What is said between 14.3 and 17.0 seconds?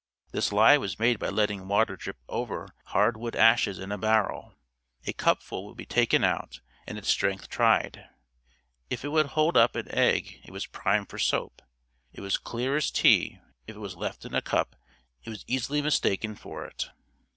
a cup it was easily mistaken for it.